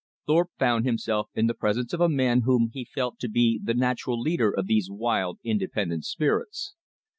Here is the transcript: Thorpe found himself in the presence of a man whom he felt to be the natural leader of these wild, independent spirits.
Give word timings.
Thorpe 0.25 0.49
found 0.57 0.83
himself 0.83 1.29
in 1.35 1.45
the 1.45 1.53
presence 1.53 1.93
of 1.93 2.01
a 2.01 2.09
man 2.09 2.41
whom 2.41 2.71
he 2.73 2.85
felt 2.85 3.19
to 3.19 3.29
be 3.29 3.59
the 3.63 3.75
natural 3.75 4.19
leader 4.19 4.49
of 4.49 4.65
these 4.65 4.89
wild, 4.89 5.37
independent 5.43 6.05
spirits. 6.05 6.73